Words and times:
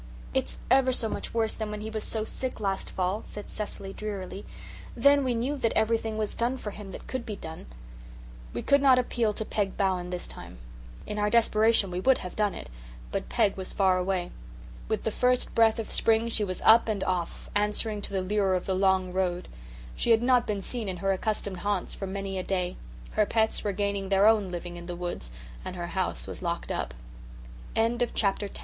"It's 0.33 0.57
ever 0.71 0.91
so 0.91 1.07
much 1.07 1.31
worse 1.31 1.53
than 1.53 1.69
when 1.69 1.81
he 1.81 1.91
was 1.91 2.03
so 2.03 2.23
sick 2.23 2.59
last 2.59 2.89
fall," 2.89 3.21
said 3.23 3.51
Cecily 3.51 3.93
drearily. 3.93 4.47
"Then 4.95 5.23
we 5.23 5.35
knew 5.35 5.55
that 5.57 5.73
everything 5.73 6.17
was 6.17 6.33
done 6.33 6.57
for 6.57 6.71
him 6.71 6.91
that 6.91 7.05
could 7.05 7.23
be 7.23 7.35
done." 7.35 7.67
We 8.51 8.63
could 8.63 8.81
not 8.81 8.97
appeal 8.97 9.31
to 9.33 9.45
Peg 9.45 9.77
Bowen 9.77 10.09
this 10.09 10.25
time. 10.25 10.57
In 11.05 11.19
our 11.19 11.29
desperation 11.29 11.91
we 11.91 11.99
would 11.99 12.17
have 12.17 12.35
done 12.35 12.55
it, 12.55 12.71
but 13.11 13.29
Peg 13.29 13.55
was 13.57 13.73
far 13.73 13.99
away. 13.99 14.31
With 14.87 15.03
the 15.03 15.11
first 15.11 15.53
breath 15.53 15.77
of 15.77 15.91
spring 15.91 16.29
she 16.29 16.43
was 16.43 16.61
up 16.65 16.87
and 16.87 17.03
off, 17.03 17.51
answering 17.53 18.01
to 18.01 18.11
the 18.11 18.23
lure 18.23 18.55
of 18.55 18.65
the 18.65 18.73
long 18.73 19.13
road. 19.13 19.47
She 19.95 20.09
had 20.09 20.23
not 20.23 20.47
been 20.47 20.63
seen 20.63 20.89
in 20.89 20.97
her 20.97 21.13
accustomed 21.13 21.57
haunts 21.57 21.93
for 21.93 22.07
many 22.07 22.39
a 22.39 22.43
day. 22.43 22.75
Her 23.11 23.27
pets 23.27 23.63
were 23.63 23.71
gaining 23.71 24.09
their 24.09 24.25
own 24.25 24.49
living 24.49 24.77
in 24.77 24.87
the 24.87 24.95
woods 24.95 25.29
and 25.63 25.75
her 25.75 25.89
house 25.93 26.25
was 26.25 26.41
locked 26.41 26.71
up. 26.71 26.95
CHAPTER 27.75 28.47
XI. 28.51 28.59